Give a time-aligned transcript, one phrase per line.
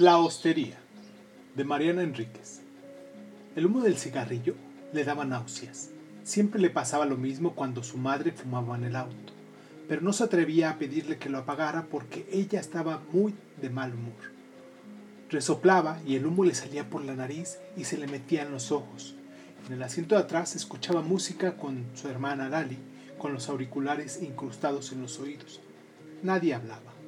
[0.00, 0.78] La hostería
[1.54, 2.62] de Mariana Enríquez.
[3.54, 4.54] El humo del cigarrillo
[4.94, 5.90] le daba náuseas.
[6.24, 9.34] Siempre le pasaba lo mismo cuando su madre fumaba en el auto,
[9.90, 13.92] pero no se atrevía a pedirle que lo apagara porque ella estaba muy de mal
[13.92, 14.14] humor.
[15.28, 18.72] Resoplaba y el humo le salía por la nariz y se le metía en los
[18.72, 19.16] ojos.
[19.66, 22.78] En el asiento de atrás escuchaba música con su hermana Lali,
[23.18, 25.60] con los auriculares incrustados en los oídos.
[26.22, 26.99] Nadie hablaba.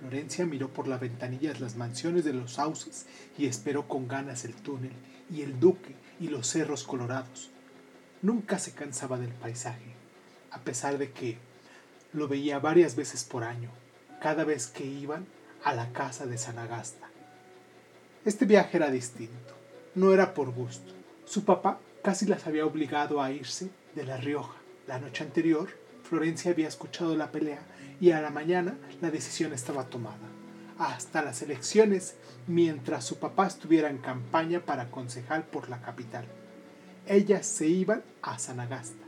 [0.00, 4.54] Florencia miró por la ventanilla las mansiones de los sauces y esperó con ganas el
[4.54, 4.92] túnel
[5.30, 7.50] y el duque y los cerros colorados.
[8.22, 9.94] Nunca se cansaba del paisaje,
[10.50, 11.38] a pesar de que
[12.12, 13.70] lo veía varias veces por año,
[14.20, 15.26] cada vez que iban
[15.64, 17.08] a la casa de Sanagasta.
[18.24, 19.54] Este viaje era distinto,
[19.94, 20.92] no era por gusto.
[21.24, 24.56] Su papá casi las había obligado a irse de La Rioja.
[24.86, 25.68] La noche anterior,
[26.02, 27.60] Florencia había escuchado la pelea
[28.00, 30.16] y a la mañana la decisión estaba tomada.
[30.78, 36.24] Hasta las elecciones, mientras su papá estuviera en campaña para concejal por la capital.
[37.06, 39.04] Ellas se iban a Sanagasta.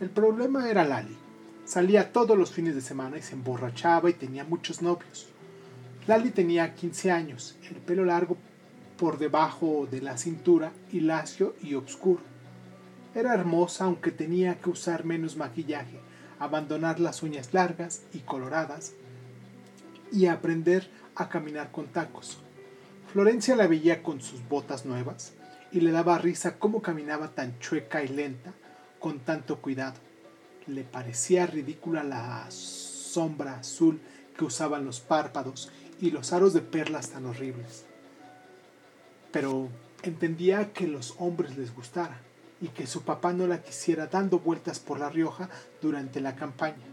[0.00, 1.16] El problema era Lali.
[1.64, 5.28] Salía todos los fines de semana y se emborrachaba y tenía muchos novios.
[6.06, 8.36] Lali tenía 15 años, el pelo largo
[8.98, 12.20] por debajo de la cintura y lacio y oscuro.
[13.14, 15.98] Era hermosa aunque tenía que usar menos maquillaje
[16.44, 18.92] abandonar las uñas largas y coloradas
[20.12, 22.38] y aprender a caminar con tacos.
[23.12, 25.32] Florencia la veía con sus botas nuevas
[25.72, 28.52] y le daba risa cómo caminaba tan chueca y lenta
[28.98, 29.96] con tanto cuidado.
[30.66, 34.00] Le parecía ridícula la sombra azul
[34.36, 35.70] que usaban los párpados
[36.00, 37.84] y los aros de perlas tan horribles.
[39.30, 39.68] Pero
[40.02, 42.20] entendía que los hombres les gustara
[42.64, 45.50] y que su papá no la quisiera dando vueltas por La Rioja
[45.82, 46.86] durante la campaña.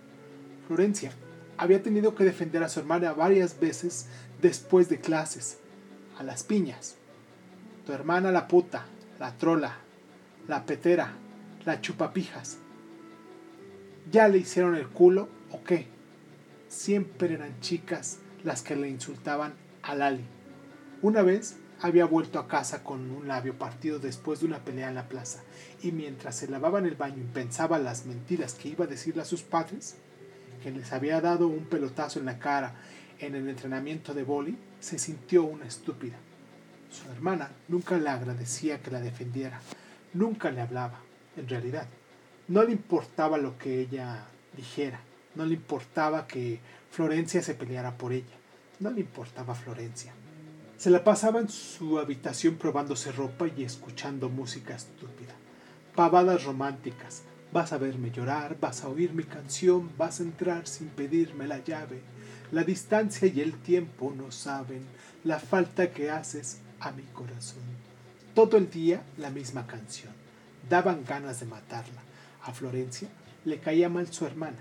[0.68, 1.14] Florencia
[1.58, 4.08] había tenido que defender a su hermana varias veces
[4.42, 5.60] después de clases,
[6.20, 6.96] a las piñas.
[7.86, 8.84] Tu hermana la puta,
[9.18, 9.78] la trola,
[10.50, 11.14] la petera,
[11.64, 12.58] la chupapijas.
[14.12, 15.88] ¿Ya le hicieron el culo o qué?
[16.68, 19.54] Siempre eran chicas las que le insultaban
[19.84, 20.26] a Lali.
[21.02, 24.96] Una vez había vuelto a casa con un labio partido después de una pelea en
[24.96, 25.42] la plaza,
[25.82, 29.24] y mientras se lavaba en el baño y pensaba las mentiras que iba a decirle
[29.24, 29.96] a sus padres,
[30.62, 32.76] que les había dado un pelotazo en la cara
[33.20, 36.18] en el entrenamiento de boli, se sintió una estúpida.
[36.92, 39.60] Su hermana nunca le agradecía que la defendiera,
[40.14, 41.00] nunca le hablaba,
[41.36, 41.88] en realidad.
[42.48, 44.26] No le importaba lo que ella
[44.56, 45.00] dijera,
[45.36, 46.60] no le importaba que
[46.92, 48.36] Florencia se peleara por ella,
[48.80, 50.14] no le importaba Florencia.
[50.82, 55.36] Se la pasaba en su habitación probándose ropa y escuchando música estúpida.
[55.94, 57.22] Pavadas románticas.
[57.54, 61.64] Vas a verme llorar, vas a oír mi canción, vas a entrar sin pedirme la
[61.64, 62.02] llave.
[62.52, 64.82] La distancia y el tiempo no saben
[65.24, 67.62] la falta que haces a mi corazón.
[68.34, 70.12] Todo el día la misma canción.
[70.68, 72.02] Daban ganas de matarla.
[72.42, 73.08] A Florencia
[73.46, 74.58] le caía mal su hermana,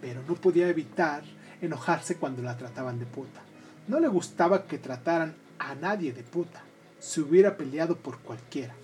[0.00, 1.22] pero no podía evitar
[1.60, 3.42] enojarse cuando la trataban de puta.
[3.88, 6.62] No le gustaba que trataran a nadie de puta.
[6.98, 8.74] Se hubiera peleado por cualquiera.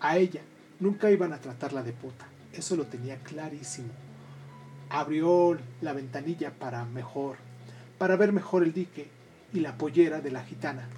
[0.00, 0.42] A ella
[0.80, 2.26] nunca iban a tratarla de puta.
[2.52, 3.88] Eso lo tenía clarísimo.
[4.90, 7.36] Abrió la ventanilla para mejor,
[7.96, 9.08] para ver mejor el dique
[9.52, 10.88] y la pollera de la gitana.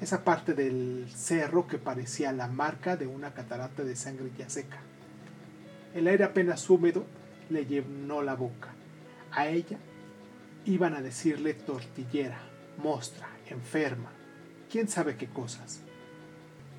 [0.00, 4.78] Esa parte del cerro que parecía la marca de una catarata de sangre ya seca.
[5.94, 7.04] El aire apenas húmedo
[7.50, 8.70] le llenó la boca.
[9.30, 9.78] A ella
[10.64, 12.38] iban a decirle tortillera,
[12.78, 14.10] mostra, enferma,
[14.74, 15.78] quién sabe qué cosas.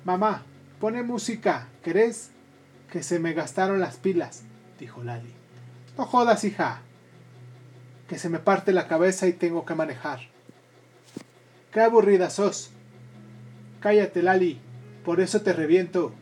[0.04, 0.42] Mamá,
[0.82, 2.28] pone música, ¿querés?
[2.92, 4.42] Que se me gastaron las pilas,
[4.78, 5.32] dijo Lali.
[5.96, 6.82] No jodas, hija.
[8.06, 10.20] Que se me parte la cabeza y tengo que manejar.
[11.72, 12.70] Qué aburrida sos.
[13.80, 14.60] Cállate, Lali,
[15.02, 16.12] por eso te reviento.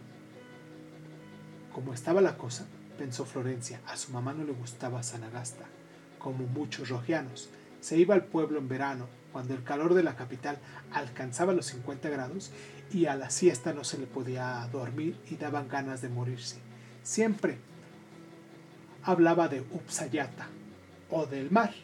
[1.72, 2.66] Como estaba la cosa,
[2.98, 5.64] pensó Florencia, a su mamá no le gustaba Sanagasta,
[6.20, 7.50] como muchos rojianos.
[7.80, 10.58] Se iba al pueblo en verano, cuando el calor de la capital
[10.92, 12.52] alcanzaba los 50 grados
[12.92, 16.58] y a la siesta no se le podía dormir y daban ganas de morirse.
[17.02, 17.58] Siempre
[19.02, 20.46] hablaba de Upsayata
[21.10, 21.74] o del mar.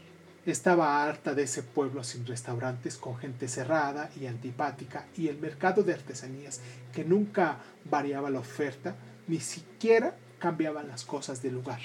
[0.46, 5.82] Estaba harta de ese pueblo sin restaurantes, con gente cerrada y antipática, y el mercado
[5.82, 6.60] de artesanías
[6.92, 8.94] que nunca variaba la oferta,
[9.26, 11.80] ni siquiera cambiaban las cosas de lugar.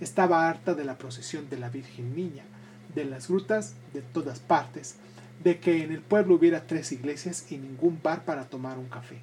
[0.00, 2.44] Estaba harta de la procesión de la Virgen Niña,
[2.96, 4.96] de las grutas de todas partes,
[5.44, 9.20] de que en el pueblo hubiera tres iglesias y ningún bar para tomar un café.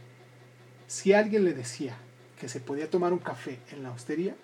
[0.87, 1.97] Si alguien le decía
[2.39, 4.35] que se podía tomar un café en la hostería,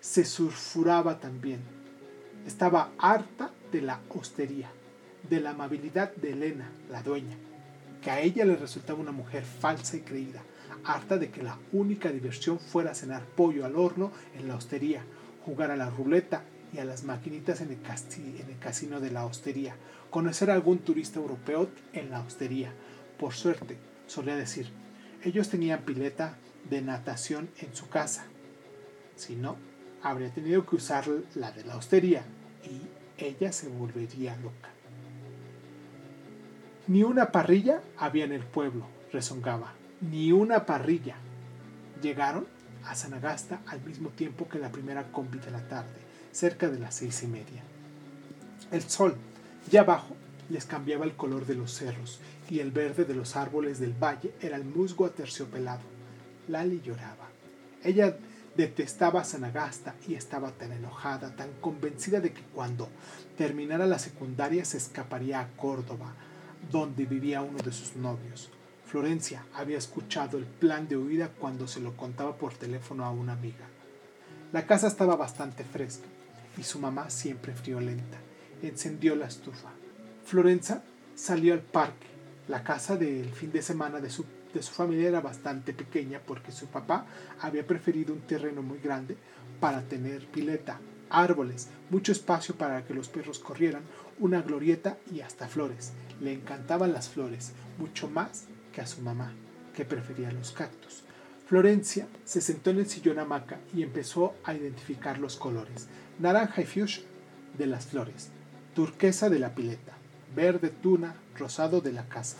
[0.00, 1.60] se surfuraba también.
[2.46, 4.70] Estaba harta de la hostería.
[5.28, 7.36] de la amabilidad de Elena, la dueña,
[8.02, 10.40] que a ella le resultaba una mujer falsa y creída,
[10.84, 15.02] harta de que la única diversión fuera cenar pollo al horno en la hostería,
[15.44, 19.76] jugar a la ruleta y a las maquinitas en el, casino de la hostería,
[20.10, 22.72] conocer a algún turista europeo en la hostería.
[23.18, 23.76] Por suerte,
[24.06, 24.70] solía decir,
[25.24, 26.36] ellos tenían pileta
[26.68, 28.26] de natación en su casa.
[29.16, 29.56] Si no,
[30.02, 31.04] habría tenido que usar
[31.34, 32.22] la de la hostería
[32.64, 34.68] y ella se volvería loca.
[36.86, 39.74] Ni una parrilla había en el pueblo, rezongaba.
[40.00, 41.16] Ni una parrilla.
[42.00, 42.46] Llegaron
[42.84, 46.07] a Sanagasta al mismo tiempo que la primera combi de la tarde,
[46.38, 47.64] cerca de las seis y media.
[48.70, 49.16] El sol,
[49.72, 50.14] ya abajo,
[50.48, 54.32] les cambiaba el color de los cerros y el verde de los árboles del valle
[54.40, 55.82] era el musgo aterciopelado.
[56.46, 57.26] Lali lloraba.
[57.82, 58.16] Ella
[58.56, 62.88] detestaba a Sanagasta y estaba tan enojada, tan convencida de que cuando
[63.36, 66.14] terminara la secundaria se escaparía a Córdoba,
[66.70, 68.48] donde vivía uno de sus novios.
[68.86, 73.32] Florencia había escuchado el plan de huida cuando se lo contaba por teléfono a una
[73.32, 73.66] amiga.
[74.52, 76.06] La casa estaba bastante fresca
[76.58, 78.18] y su mamá siempre friolenta.
[78.62, 79.70] Encendió la estufa.
[80.24, 80.82] Florencia
[81.14, 82.06] salió al parque.
[82.48, 86.52] La casa del fin de semana de su, de su familia era bastante pequeña porque
[86.52, 87.06] su papá
[87.40, 89.16] había preferido un terreno muy grande
[89.60, 93.82] para tener pileta, árboles, mucho espacio para que los perros corrieran,
[94.18, 95.92] una glorieta y hasta flores.
[96.20, 99.32] Le encantaban las flores, mucho más que a su mamá,
[99.74, 101.04] que prefería los cactus.
[101.46, 105.88] Florencia se sentó en el sillón hamaca y empezó a identificar los colores,
[106.18, 107.04] naranja y fuchsia
[107.56, 108.30] de las flores,
[108.74, 109.92] turquesa de la pileta,
[110.34, 112.36] verde tuna, rosado de la casa.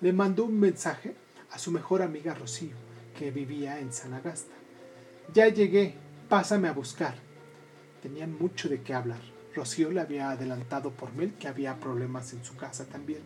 [0.00, 1.14] Le mandó un mensaje
[1.50, 2.74] a su mejor amiga Rocío,
[3.16, 4.54] que vivía en Sanagasta.
[5.32, 5.94] Ya llegué,
[6.28, 7.14] pásame a buscar.
[8.02, 9.20] Tenían mucho de qué hablar.
[9.54, 13.22] Rocío le había adelantado por mail que había problemas en su casa también.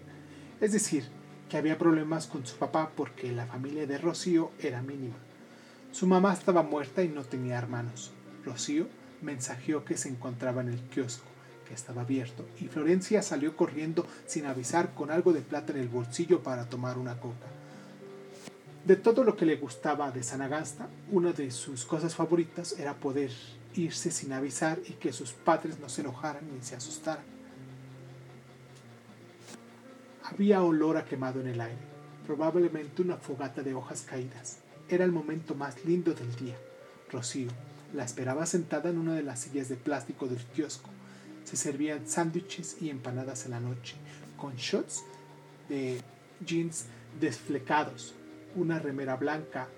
[0.61, 1.09] Es decir,
[1.49, 5.17] que había problemas con su papá porque la familia de Rocío era mínima.
[5.91, 8.13] Su mamá estaba muerta y no tenía hermanos.
[8.45, 8.87] Rocío
[9.23, 11.27] mensajeó que se encontraba en el kiosco,
[11.67, 15.89] que estaba abierto, y Florencia salió corriendo sin avisar con algo de plata en el
[15.89, 17.47] bolsillo para tomar una coca.
[18.85, 23.31] De todo lo que le gustaba de Sanagasta, una de sus cosas favoritas era poder
[23.75, 27.25] irse sin avisar y que sus padres no se enojaran ni se asustaran.
[30.25, 31.79] Había olor a quemado en el aire,
[32.27, 34.59] probablemente una fogata de hojas caídas.
[34.89, 36.57] Era el momento más lindo del día.
[37.11, 37.49] Rocío
[37.95, 40.91] la esperaba sentada en una de las sillas de plástico del kiosco.
[41.45, 43.97] Se servían sándwiches y empanadas en la noche,
[44.37, 45.05] con shots
[45.69, 46.01] de
[46.45, 46.87] jeans
[47.21, 48.15] desflecados,
[48.55, 49.69] una remera blanca,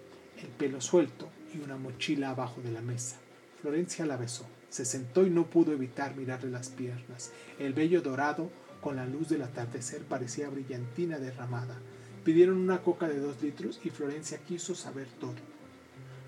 [0.43, 3.17] el pelo suelto y una mochila abajo de la mesa.
[3.61, 4.47] Florencia la besó.
[4.69, 7.33] Se sentó y no pudo evitar mirarle las piernas.
[7.59, 11.77] El vello dorado con la luz del atardecer parecía brillantina derramada.
[12.25, 15.35] Pidieron una coca de dos litros y Florencia quiso saber todo.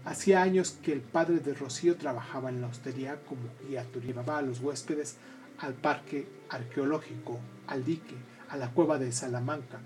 [0.05, 4.43] Hacía años que el padre de Rocío trabajaba en la hostería como guía Llevaba a
[4.43, 5.17] los huéspedes
[5.59, 7.39] al parque arqueológico,
[7.69, 8.17] al dique,
[8.49, 9.79] a la cueva de Salamanca.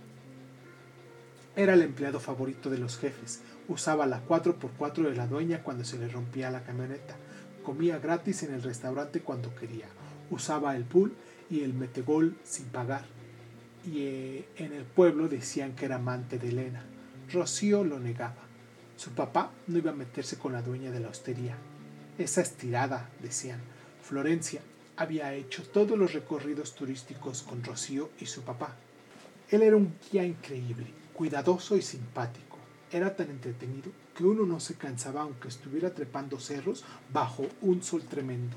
[1.55, 3.43] Era el empleado favorito de los jefes.
[3.69, 7.17] Usaba la 4x4 de la dueña cuando se le rompía la camioneta.
[7.63, 9.87] Comía gratis en el restaurante cuando quería.
[10.31, 11.15] Usaba el pool
[11.51, 13.05] y el metegol sin pagar.
[13.85, 16.85] Y eh, en el pueblo decían que era amante de Elena.
[17.33, 18.46] Rocío lo negaba.
[18.97, 21.57] Su papá no iba a meterse con la dueña de la hostería.
[22.19, 23.61] Esa estirada, decían.
[24.03, 24.63] Florencia
[24.97, 28.75] había hecho todos los recorridos turísticos con Rocío y su papá.
[29.51, 32.57] Él era un guía increíble, cuidadoso y simpático.
[32.91, 38.03] Era tan entretenido que uno no se cansaba aunque estuviera trepando cerros bajo un sol
[38.03, 38.57] tremendo.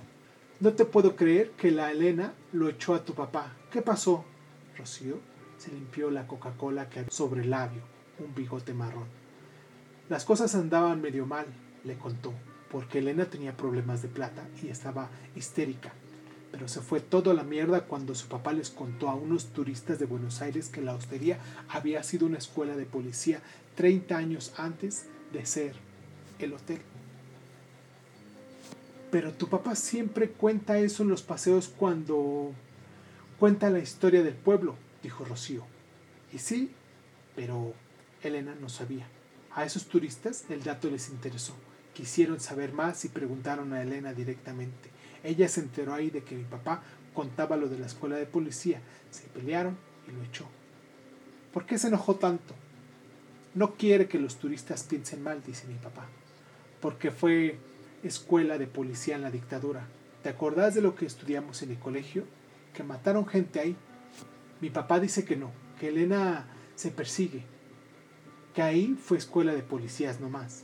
[0.62, 3.54] No te puedo creer que la Elena lo echó a tu papá.
[3.72, 4.24] ¿Qué pasó?
[4.78, 5.20] Rocío
[5.58, 7.82] se limpió la Coca-Cola que había sobre el labio,
[8.20, 9.19] un bigote marrón.
[10.10, 11.46] Las cosas andaban medio mal,
[11.84, 12.34] le contó,
[12.72, 15.94] porque Elena tenía problemas de plata y estaba histérica.
[16.52, 20.00] Pero se fue todo a la mierda cuando su papá les contó a unos turistas
[20.00, 21.38] de Buenos Aires que la hostería
[21.68, 23.42] había sido una escuela de policía
[23.76, 25.76] 30 años antes de ser
[26.40, 26.80] el hotel.
[29.12, 32.52] Pero tu papá siempre cuenta eso en los paseos cuando
[33.38, 35.66] cuenta la historia del pueblo, dijo Rocío.
[36.34, 36.72] Y sí,
[37.36, 37.74] pero
[38.24, 39.06] Elena no sabía.
[39.56, 41.54] A esos turistas el dato les interesó.
[41.94, 44.90] Quisieron saber más y preguntaron a Elena directamente.
[45.24, 46.82] Ella se enteró ahí de que mi papá
[47.14, 48.82] contaba lo de la escuela de policía.
[49.12, 49.78] Se pelearon
[50.08, 50.46] y lo echó.
[51.54, 52.54] ¿Por qué se enojó tanto?
[53.56, 56.06] No quiere que los turistas piensen mal, dice mi papá.
[56.80, 57.58] Porque fue
[58.04, 59.88] escuela de policía en la dictadura.
[60.24, 62.26] ¿Te acordás de lo que estudiamos en el colegio?
[62.74, 63.76] Que mataron gente ahí.
[64.62, 67.44] Mi papá dice que no, que Elena se persigue,
[68.62, 70.64] ahí fue escuela de policías nomás.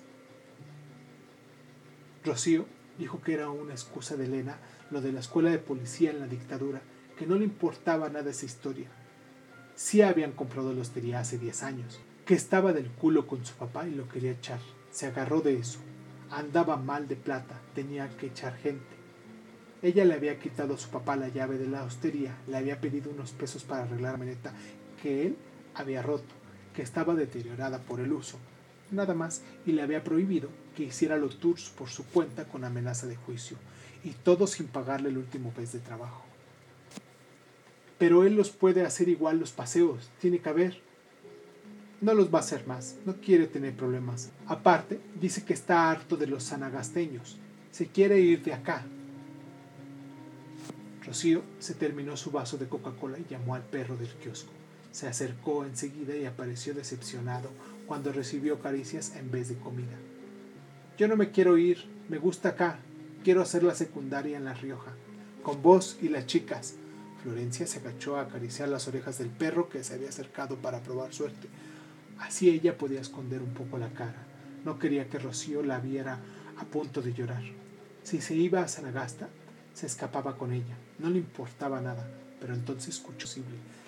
[2.24, 2.66] Rocío
[2.98, 4.58] dijo que era una excusa de Elena
[4.92, 6.82] lo de la escuela de policía en la dictadura,
[7.18, 8.88] que no le importaba nada esa historia.
[9.76, 13.88] Sí habían comprado la hostería hace 10 años, que estaba del culo con su papá
[13.88, 14.60] y lo quería echar.
[14.92, 15.80] Se agarró de eso.
[16.32, 18.96] Andaba mal de plata, tenía que echar gente.
[19.82, 23.12] Ella le había quitado a su papá la llave de la hostería, le había pedido
[23.12, 24.54] unos pesos para arreglar la maneta
[25.02, 25.38] que él
[25.76, 26.34] había roto,
[26.76, 28.38] que estaba deteriorada por el uso,
[28.92, 33.08] nada más, y le había prohibido que hiciera los tours por su cuenta con amenaza
[33.08, 33.58] de juicio,
[34.04, 36.24] y todo sin pagarle el último mes de trabajo.
[37.98, 40.82] Pero él los puede hacer igual los paseos, tiene que haber.
[42.02, 44.30] No los va a hacer más, no quiere tener problemas.
[44.48, 47.38] Aparte, dice que está harto de los sanagasteños,
[47.72, 48.84] se quiere ir de acá.
[51.06, 54.52] Rocío se terminó su vaso de Coca-Cola y llamó al perro del kiosco.
[54.96, 57.50] Se acercó enseguida y apareció decepcionado
[57.86, 59.98] cuando recibió caricias en vez de comida.
[60.98, 62.80] Yo no me quiero ir, me gusta acá,
[63.22, 64.94] quiero hacer la secundaria en La Rioja,
[65.44, 66.76] con vos y las chicas.
[67.22, 71.14] Florencia se agachó a acariciar las orejas del perro que se había acercado para probar
[71.14, 71.50] suerte.
[72.18, 74.26] Así ella podía esconder un poco la cara.
[74.64, 76.20] No quería que Rocío la viera
[76.56, 77.44] a punto de llorar.
[78.04, 79.28] Si se iba a Sanagasta,
[79.74, 80.78] se escapaba con ella.
[81.00, 82.08] No le importaba nada,
[82.40, 83.28] pero entonces escuchó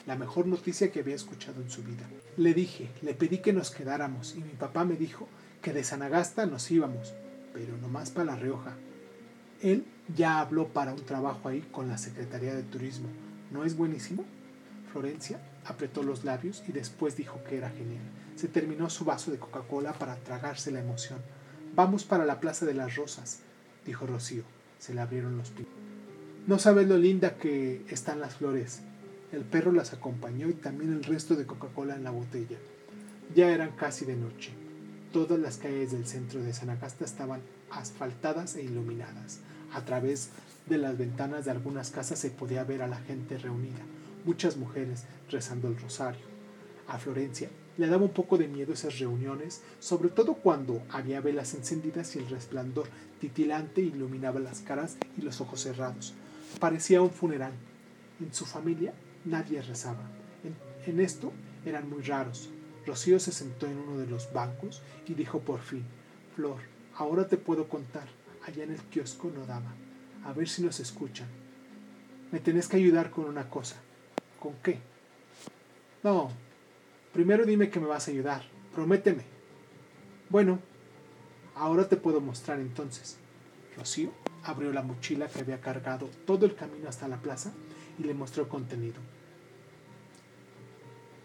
[0.06, 2.08] la mejor noticia que había escuchado en su vida.
[2.38, 5.28] Le dije, le pedí que nos quedáramos y mi papá me dijo
[5.62, 7.14] que de Sanagasta nos íbamos,
[7.54, 8.76] pero nomás para La Rioja.
[9.62, 9.86] Él
[10.16, 13.10] ya habló para un trabajo ahí con la Secretaría de Turismo.
[13.52, 14.24] ¿No es buenísimo?
[14.92, 18.04] Florencia apretó los labios y después dijo que era genial.
[18.36, 21.20] Se terminó su vaso de Coca-Cola para tragarse la emoción.
[21.76, 23.40] Vamos para la Plaza de las Rosas,
[23.86, 24.44] dijo Rocío.
[24.80, 25.68] Se le abrieron los pies.
[26.48, 28.80] No sabes lo linda que están las flores.
[29.34, 32.58] El perro las acompañó y también el resto de Coca-Cola en la botella.
[33.36, 34.52] Ya eran casi de noche.
[35.12, 39.42] Todas las calles del centro de Sanagasta estaban asfaltadas e iluminadas.
[39.74, 40.30] A través
[40.68, 43.84] de las ventanas de algunas casas se podía ver a la gente reunida,
[44.24, 46.26] muchas mujeres rezando el rosario.
[46.88, 51.54] A Florencia le daba un poco de miedo esas reuniones, sobre todo cuando había velas
[51.56, 52.88] encendidas y el resplandor
[53.20, 56.14] titilante iluminaba las caras y los ojos cerrados.
[56.60, 57.54] Parecía un funeral.
[58.20, 58.94] En su familia
[59.26, 60.10] nadie rezaba.
[60.86, 61.32] En, esto
[61.66, 62.50] eran muy raros.
[62.86, 65.84] Rocío se sentó en uno de los bancos y dijo por fin,
[66.36, 66.60] Flor,
[66.96, 68.08] ahora te puedo contar.
[68.46, 69.74] Allá en el kiosco no daba.
[70.24, 71.28] A ver si nos escuchan.
[72.32, 73.76] Me tenés que ayudar con una cosa.
[74.40, 74.80] ¿Con qué?
[76.04, 76.32] No.
[77.14, 78.44] Primero dime que me vas a ayudar.
[78.74, 79.24] Prométeme.
[80.30, 80.60] Bueno,
[81.56, 83.18] ahora te puedo mostrar entonces.
[83.76, 84.12] Rocío
[84.48, 87.52] abrió la mochila que había cargado todo el camino hasta la plaza
[88.00, 88.96] y le mostró contenido.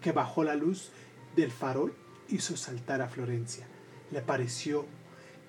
[0.01, 0.91] Que bajó la luz
[1.37, 1.95] del farol
[2.29, 3.67] hizo saltar a Florencia.
[4.11, 4.87] Le pareció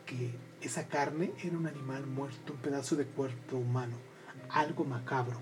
[0.06, 3.98] que esa carne era un animal muerto, un pedazo de cuerpo humano,
[4.50, 5.42] algo macabro.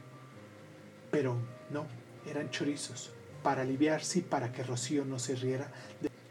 [1.11, 1.35] Pero
[1.69, 1.85] no,
[2.25, 3.11] eran chorizos,
[3.43, 5.71] para aliviarse y para que Rocío no se riera.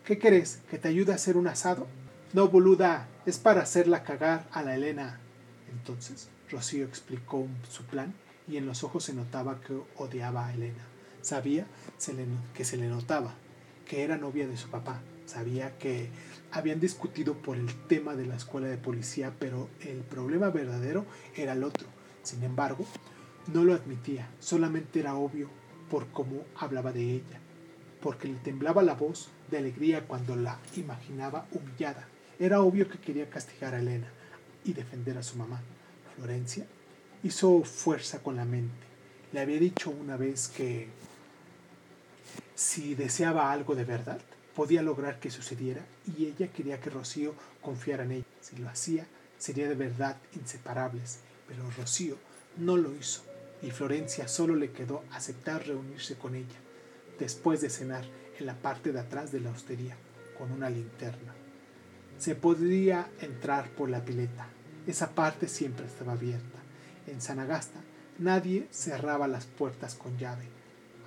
[0.05, 0.61] ¿Qué querés?
[0.71, 1.87] ¿Que te ayude a hacer un asado?
[2.33, 5.21] No, boluda, es para hacerla cagar a la Elena.
[5.73, 8.15] Entonces Rocío explicó su plan
[8.49, 10.85] y en los ojos se notaba que odiaba a Elena.
[11.23, 11.67] Sabía
[12.55, 13.35] que se le notaba,
[13.87, 15.01] que era novia de su papá.
[15.27, 16.09] Sabía que
[16.51, 21.53] habían discutido por el tema de la escuela de policía, pero el problema verdadero era
[21.53, 21.87] el otro.
[22.23, 22.85] Sin embargo,
[23.53, 25.49] no lo admitía, solamente era obvio
[25.89, 27.41] por cómo hablaba de ella,
[28.03, 32.09] porque le temblaba la voz de alegría cuando la imaginaba humillada.
[32.41, 34.11] Era obvio que quería castigar a Elena
[34.65, 35.61] y defender a su mamá.
[36.17, 36.67] Florencia
[37.23, 38.87] hizo fuerza con la mente.
[39.33, 40.89] Le había dicho una vez que
[42.55, 44.21] si deseaba algo de verdad,
[44.55, 45.85] podía lograr que sucediera
[46.17, 48.27] y ella quería que Rocío confiara en ella.
[48.41, 49.07] Si lo hacía,
[49.39, 52.17] sería de verdad inseparables, pero Rocío
[52.59, 53.23] no lo hizo
[53.63, 56.59] y Florencia solo le quedó aceptar reunirse con ella,
[57.19, 58.05] después de cenar
[58.39, 59.97] en la parte de atrás de la hostería,
[60.39, 61.35] con una linterna.
[62.21, 64.47] Se podría entrar por la pileta,
[64.87, 66.59] esa parte siempre estaba abierta.
[67.07, 67.81] En Sanagasta
[68.19, 70.45] nadie cerraba las puertas con llave.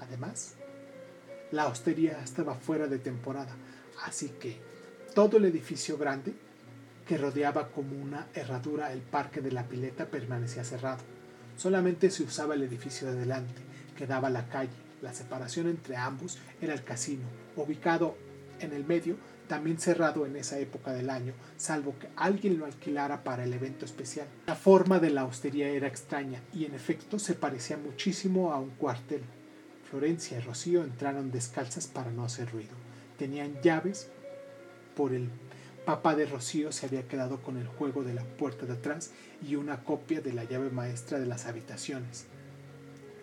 [0.01, 0.55] Además,
[1.51, 3.55] la hostería estaba fuera de temporada,
[4.03, 4.59] así que
[5.13, 6.33] todo el edificio grande
[7.07, 11.03] que rodeaba como una herradura el parque de la pileta permanecía cerrado.
[11.57, 13.61] Solamente se usaba el edificio de delante,
[13.95, 14.71] que daba a la calle.
[15.03, 18.17] La separación entre ambos era el casino, ubicado
[18.59, 19.15] en el medio,
[19.53, 23.85] también cerrado en esa época del año, salvo que alguien lo alquilara para el evento
[23.85, 24.25] especial.
[24.47, 28.71] La forma de la hostería era extraña y en efecto se parecía muchísimo a un
[28.71, 29.21] cuartel.
[29.91, 32.71] Florencia y Rocío entraron descalzas para no hacer ruido.
[33.19, 34.07] Tenían llaves
[34.95, 35.29] por el
[35.85, 39.11] papá de Rocío se había quedado con el juego de la puerta de atrás
[39.47, 42.25] y una copia de la llave maestra de las habitaciones.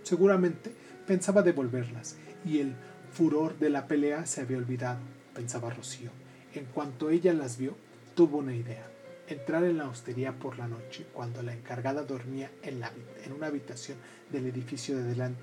[0.05, 0.71] Seguramente
[1.09, 2.77] pensaba devolverlas y el
[3.13, 5.01] furor de la pelea se había olvidado,
[5.35, 6.11] pensaba Rocío.
[6.55, 7.77] En cuanto ella las vio,
[8.15, 8.87] tuvo una idea.
[9.29, 12.91] Entrar en la hostería por la noche, cuando la encargada dormía en, la,
[13.25, 13.99] en una habitación
[14.33, 15.43] del edificio de delante,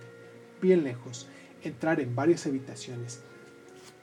[0.61, 1.27] bien lejos,
[1.63, 3.21] entrar en varias habitaciones,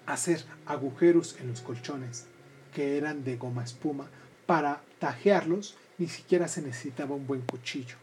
[0.07, 2.27] hacer agujeros en los colchones,
[2.73, 4.09] que eran de goma espuma,
[4.47, 7.97] para tajearlos ni siquiera se necesitaba un buen cuchillo.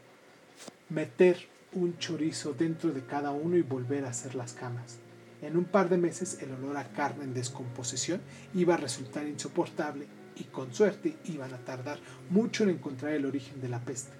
[0.88, 4.98] Meter un chorizo dentro de cada uno y volver a hacer las camas.
[5.42, 8.20] En un par de meses el olor a carne en descomposición
[8.54, 10.06] iba a resultar insoportable
[10.36, 11.98] y con suerte iban a tardar
[12.30, 14.12] mucho en encontrar el origen de la peste.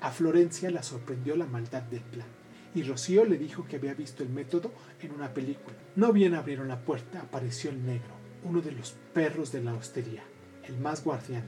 [0.00, 2.26] A Florencia la sorprendió la maldad del plan
[2.74, 5.76] y Rocío le dijo que había visto el método en una película.
[5.94, 8.10] No bien abrieron la puerta, apareció el negro,
[8.42, 10.24] uno de los perros de la hostería,
[10.64, 11.44] el más guardián.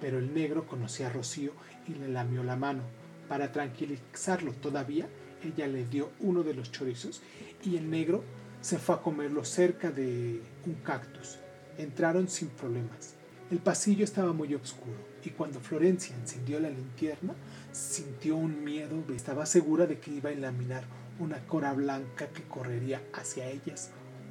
[0.00, 1.52] Pero el negro conocía a Rocío
[1.86, 2.82] y le lamió la mano.
[3.28, 5.08] Para tranquilizarlo todavía,
[5.44, 7.22] ella le dio uno de los chorizos
[7.62, 8.24] y el negro
[8.62, 11.38] se fue a comerlo cerca de un cactus.
[11.76, 13.14] Entraron sin problemas.
[13.50, 17.34] El pasillo estaba muy oscuro y cuando Florencia encendió la linterna,
[17.72, 19.02] sintió un miedo.
[19.14, 20.84] Estaba segura de que iba a ilaminar
[21.18, 23.90] una cora blanca que correría hacia ellas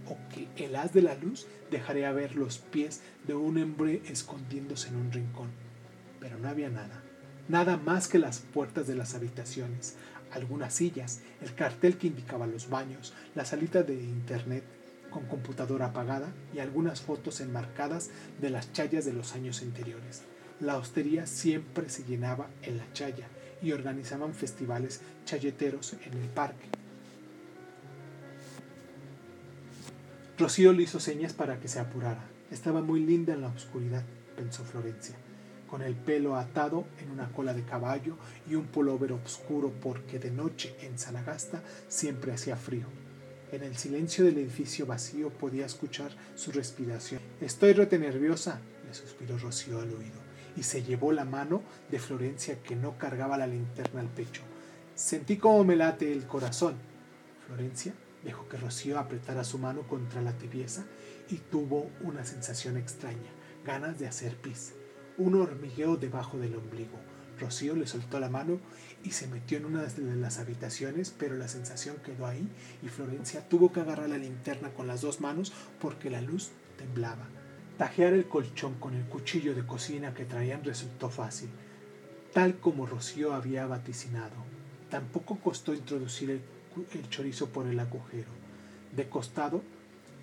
[0.10, 4.88] o que el haz de la luz dejaría ver los pies de un hombre escondiéndose
[4.88, 5.50] en un rincón.
[6.20, 7.04] Pero no había nada,
[7.48, 9.98] nada más que las puertas de las habitaciones,
[10.32, 14.64] algunas sillas, el cartel que indicaba los baños, la salita de internet
[15.10, 18.10] con computadora apagada y algunas fotos enmarcadas
[18.40, 20.24] de las chayas de los años anteriores.
[20.60, 23.28] La hostería siempre se llenaba en la chaya
[23.62, 26.70] y organizaban festivales chayeteros en el parque.
[30.38, 32.24] Rocío le hizo señas para que se apurara.
[32.50, 34.04] Estaba muy linda en la oscuridad,
[34.36, 35.16] pensó Florencia
[35.72, 40.30] con el pelo atado en una cola de caballo y un pullover oscuro porque de
[40.30, 42.88] noche en Sanagasta siempre hacía frío.
[43.54, 47.22] En el silencio del edificio vacío podía escuchar su respiración.
[47.40, 50.20] Estoy rete nerviosa, le suspiró Rocío al oído,
[50.58, 54.42] y se llevó la mano de Florencia que no cargaba la linterna al pecho.
[54.94, 56.76] Sentí cómo me late el corazón.
[57.48, 57.94] Florencia
[58.26, 60.84] dejó que Rocío apretara su mano contra la tibieza
[61.30, 63.32] y tuvo una sensación extraña,
[63.66, 64.74] ganas de hacer pis
[65.18, 67.00] un hormigueo debajo del ombligo.
[67.40, 68.60] Rocío le soltó la mano
[69.04, 72.48] y se metió en una de las habitaciones, pero la sensación quedó ahí
[72.84, 77.28] y Florencia tuvo que agarrar la linterna con las dos manos porque la luz temblaba.
[77.78, 81.50] Tajear el colchón con el cuchillo de cocina que traían resultó fácil,
[82.34, 84.36] tal como Rocío había vaticinado.
[84.92, 86.42] Tampoco costó introducir el,
[86.94, 88.30] el chorizo por el agujero.
[88.96, 89.64] De costado,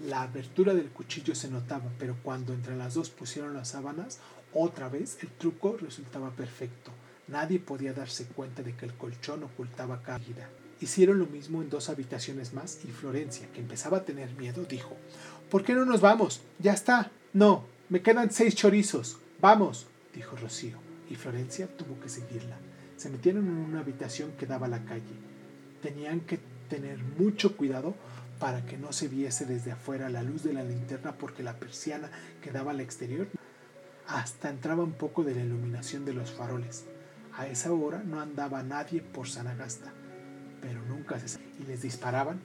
[0.07, 4.21] la abertura del cuchillo se notaba, pero cuando entre las dos pusieron las sábanas,
[4.55, 6.91] otra vez el truco resultaba perfecto.
[7.29, 10.49] Nadie podía darse cuenta de que el colchón ocultaba caída.
[10.81, 14.97] Hicieron lo mismo en dos habitaciones más y Florencia, que empezaba a tener miedo, dijo,
[15.51, 16.43] ¿Por qué no nos vamos?
[16.59, 17.11] Ya está.
[17.33, 19.19] No, me quedan seis chorizos.
[19.41, 22.57] Vamos, dijo Rocío, y Florencia tuvo que seguirla.
[22.97, 25.03] Se metieron en una habitación que daba a la calle.
[25.83, 27.95] Tenían que tener mucho cuidado
[28.39, 32.11] para que no se viese desde afuera la luz de la linterna porque la persiana
[32.43, 33.29] que daba al exterior
[34.09, 36.87] hasta entraba un poco de la iluminación de los faroles.
[37.37, 39.93] A esa hora no andaba nadie por Sanagasta,
[40.63, 42.41] pero nunca se y les disparaban.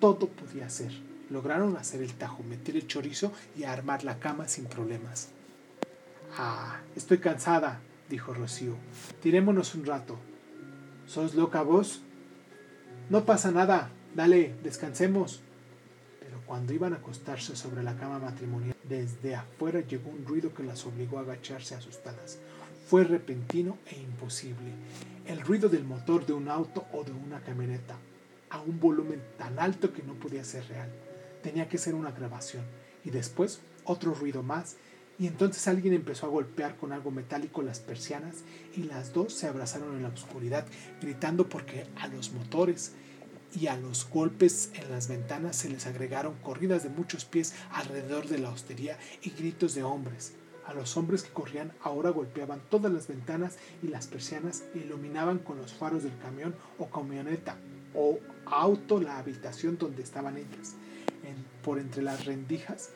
[0.00, 0.92] Todo podía ser.
[1.30, 5.30] Lograron hacer el tajo, meter el chorizo y armar la cama sin problemas.
[6.36, 8.76] Ah, estoy cansada, dijo Rocío.
[9.22, 10.18] Tirémonos un rato.
[11.06, 12.02] ¿Sos loca vos?
[13.08, 13.90] No pasa nada.
[14.14, 15.42] Dale, descansemos.
[16.46, 20.84] Cuando iban a acostarse sobre la cama matrimonial, desde afuera llegó un ruido que las
[20.84, 22.38] obligó a agacharse asustadas.
[22.86, 24.72] Fue repentino e imposible.
[25.26, 27.96] El ruido del motor de un auto o de una camioneta,
[28.50, 30.90] a un volumen tan alto que no podía ser real.
[31.42, 32.64] Tenía que ser una grabación.
[33.04, 34.76] Y después otro ruido más,
[35.18, 38.42] y entonces alguien empezó a golpear con algo metálico las persianas
[38.74, 40.66] y las dos se abrazaron en la oscuridad,
[41.00, 42.92] gritando porque a los motores
[43.54, 48.28] y a los golpes en las ventanas se les agregaron corridas de muchos pies alrededor
[48.28, 50.32] de la hostería y gritos de hombres.
[50.66, 55.38] A los hombres que corrían ahora golpeaban todas las ventanas y las persianas e iluminaban
[55.38, 57.56] con los faros del camión o camioneta
[57.94, 60.74] o auto la habitación donde estaban ellas.
[61.62, 62.90] por entre las rendijas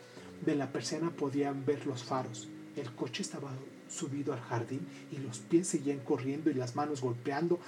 [0.45, 2.49] de la persiana podían ver los faros.
[2.75, 3.51] El coche estaba
[3.89, 7.61] subido al jardín y los pies seguían corriendo y las manos golpeando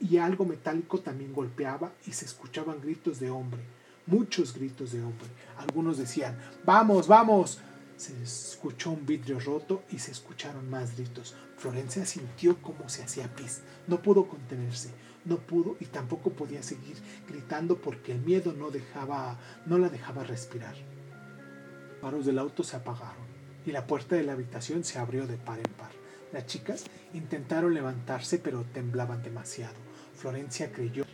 [0.00, 3.60] y algo metálico también golpeaba y se escuchaban gritos de hombre,
[4.06, 5.28] muchos gritos de hombre.
[5.56, 7.60] Algunos decían, vamos, vamos.
[7.96, 11.34] Se escuchó un vidrio roto y se escucharon más gritos.
[11.56, 13.62] Florencia sintió como se hacía pis.
[13.88, 14.90] No pudo contenerse,
[15.24, 16.96] no pudo y tampoco podía seguir
[17.28, 20.76] gritando porque el miedo no, dejaba, no la dejaba respirar.
[20.76, 23.26] Los faros del auto se apagaron
[23.66, 25.90] y la puerta de la habitación se abrió de par en par.
[26.32, 26.84] Las chicas
[27.14, 29.87] intentaron levantarse pero temblaban demasiado.
[30.18, 31.04] Florencia creyó,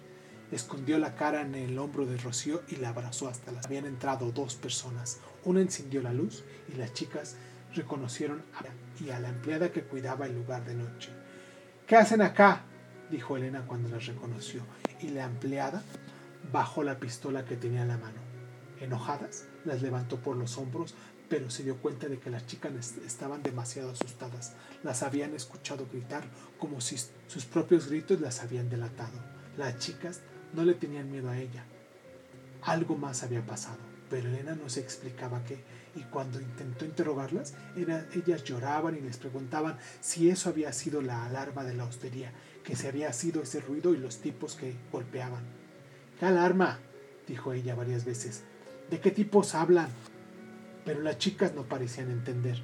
[0.51, 3.67] escondió la cara en el hombro de Rocío y la abrazó hasta las.
[3.67, 5.21] Habían entrado dos personas.
[5.45, 7.37] Una encendió la luz y las chicas
[7.75, 11.11] reconocieron a y a la empleada que cuidaba el lugar de noche.
[11.87, 12.63] ¿Qué hacen acá?
[13.11, 14.63] dijo Elena cuando las reconoció,
[15.01, 15.83] y la empleada
[16.51, 18.21] bajó la pistola que tenía en la mano.
[18.81, 20.95] Enojadas, las levantó por los hombros,
[21.29, 22.73] pero se dio cuenta de que las chicas
[23.07, 24.53] estaban demasiado asustadas.
[24.83, 26.25] Las habían escuchado gritar
[26.59, 29.19] como si sus propios gritos las habían delatado.
[29.57, 30.21] Las chicas
[30.53, 31.65] no le tenían miedo a ella.
[32.63, 33.79] Algo más había pasado,
[34.11, 35.63] pero Elena no se explicaba qué,
[35.97, 37.55] y cuando intentó interrogarlas,
[38.15, 42.33] ellas lloraban y les preguntaban si eso había sido la alarma de la hostería,
[42.65, 45.45] que se había sido ese ruido y los tipos que golpeaban.
[46.19, 46.79] ¿Qué alarma?
[47.29, 48.43] dijo ella varias veces.
[48.91, 49.89] ¿De qué tipos hablan?
[50.85, 52.61] Pero las chicas no parecían entender.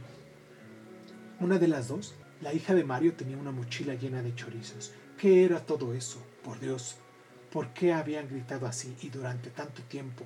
[1.41, 4.93] Una de las dos, la hija de Mario, tenía una mochila llena de chorizos.
[5.19, 6.23] ¿Qué era todo eso?
[6.45, 6.97] Por Dios.
[7.51, 10.25] ¿Por qué habían gritado así y durante tanto tiempo?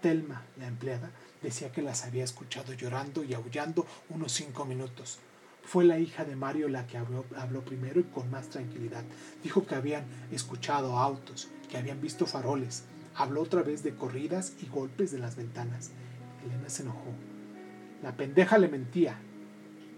[0.00, 1.10] Telma, la empleada,
[1.42, 5.18] decía que las había escuchado llorando y aullando unos cinco minutos.
[5.64, 9.04] Fue la hija de Mario la que habló, habló, primero y con más tranquilidad.
[9.42, 12.84] Dijo que habían escuchado autos, que habían visto faroles.
[13.14, 15.90] Habló otra vez de corridas y golpes de las ventanas.
[16.44, 17.14] Elena se enojó.
[18.02, 19.16] La pendeja le mentía.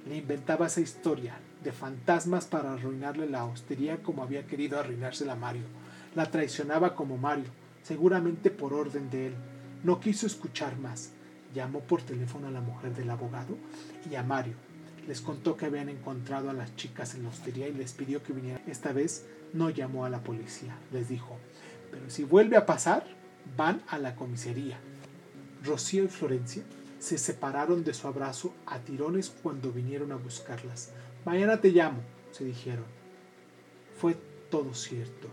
[0.09, 5.37] Le inventaba esa historia de fantasmas para arruinarle la hostería como había querido arruinársela a
[5.37, 5.64] Mario.
[6.14, 7.50] La traicionaba como Mario,
[7.82, 9.35] seguramente por orden de él.
[9.82, 11.11] No quiso escuchar más.
[11.54, 13.56] Llamó por teléfono a la mujer del abogado
[14.09, 14.54] y a Mario.
[15.09, 18.32] Les contó que habían encontrado a las chicas en la hostería y les pidió que
[18.32, 18.62] vinieran.
[18.66, 20.76] Esta vez no llamó a la policía.
[20.92, 21.37] Les dijo,
[21.90, 23.06] pero si vuelve a pasar,
[23.56, 24.78] van a la comisaría.
[25.64, 26.62] Rocío y Florencia
[26.98, 30.92] se separaron de su abrazo a tirones cuando vinieron a buscarlas.
[31.24, 32.85] Mañana te llamo, se dijeron.
[33.98, 34.16] Fue
[34.50, 35.28] todo cierto.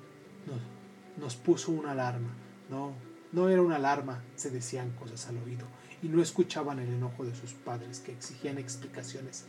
[1.17, 2.29] nos puso una alarma.
[2.69, 2.93] No,
[3.31, 5.65] no era una alarma, se decían cosas al oído
[6.01, 9.45] y no escuchaban el enojo de sus padres que exigían explicaciones.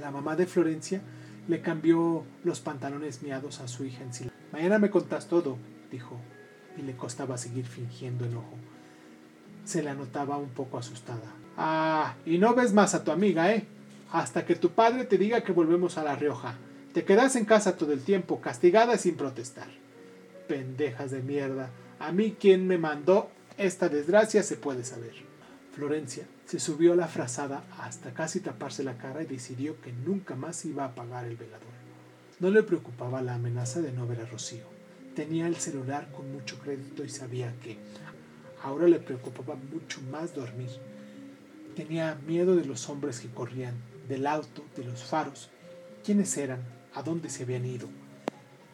[0.00, 1.00] La mamá de Florencia
[1.48, 4.38] le cambió los pantalones miados a su hija en silencio.
[4.52, 5.56] Mañana me contás todo,
[5.90, 6.20] dijo,
[6.76, 8.56] y le costaba seguir fingiendo enojo.
[9.64, 11.32] Se la notaba un poco asustada.
[11.56, 13.64] Ah, y no ves más a tu amiga, ¿eh?
[14.12, 16.56] Hasta que tu padre te diga que volvemos a La Rioja.
[16.92, 19.68] Te quedas en casa todo el tiempo, castigada sin protestar.
[20.46, 21.70] Pendejas de mierda.
[21.98, 25.14] A mí quien me mandó esta desgracia se puede saber.
[25.74, 30.36] Florencia se subió a la frazada hasta casi taparse la cara y decidió que nunca
[30.36, 31.74] más iba a apagar el velador.
[32.40, 34.64] No le preocupaba la amenaza de no ver a Rocío.
[35.16, 37.78] Tenía el celular con mucho crédito y sabía que
[38.64, 40.70] ahora le preocupaba mucho más dormir.
[41.76, 43.74] Tenía miedo de los hombres que corrían,
[44.08, 45.50] del auto, de los faros.
[46.02, 46.60] ¿Quiénes eran?
[46.94, 47.88] ¿A dónde se habían ido?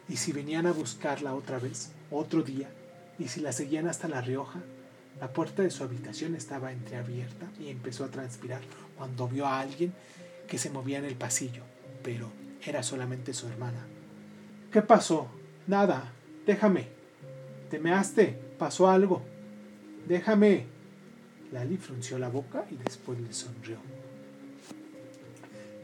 [0.07, 2.69] ¿Y si venían a buscarla otra vez, otro día?
[3.19, 4.61] ¿Y si la seguían hasta La Rioja?
[5.19, 8.61] La puerta de su habitación estaba entreabierta y empezó a transpirar
[8.97, 9.93] cuando vio a alguien
[10.47, 11.63] que se movía en el pasillo,
[12.01, 12.31] pero
[12.65, 13.85] era solamente su hermana.
[14.71, 15.27] ¿Qué pasó?
[15.67, 16.13] Nada.
[16.45, 16.87] Déjame.
[17.69, 18.39] ¿Te measte?
[18.57, 19.21] ¿Pasó algo?
[20.07, 20.65] Déjame.
[21.51, 23.77] Lali frunció la boca y después le sonrió.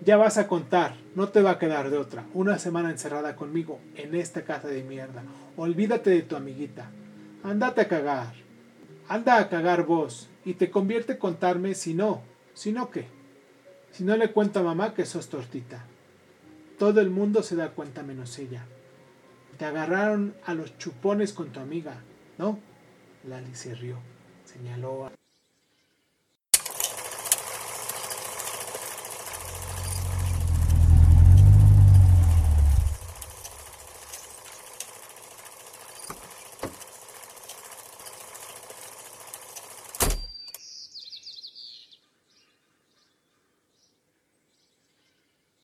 [0.06, 2.26] Ya vas a contar, no te va a quedar de otra.
[2.34, 5.24] Una semana encerrada conmigo en esta casa de mierda.
[5.58, 6.90] Olvídate de tu amiguita.
[7.44, 8.34] Andate a cagar.
[9.10, 12.22] Anda a cagar vos y te convierte contarme si no,
[12.54, 13.08] si no qué.
[13.92, 15.86] Si no le cuento a mamá que sos tortita.
[16.78, 18.66] Todo el mundo se da cuenta menos ella.
[19.58, 22.02] Te agarraron a los chupones con tu amiga,
[22.38, 22.60] ¿no?
[23.24, 23.98] Lali se rió,
[24.46, 25.12] señaló a...